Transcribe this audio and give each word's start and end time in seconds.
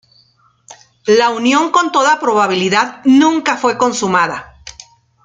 La 1.05 1.29
unión, 1.29 1.69
con 1.69 1.91
toda 1.91 2.19
probabilidad, 2.19 3.03
nunca 3.05 3.55
fue 3.55 3.77
consumada. 3.77 4.59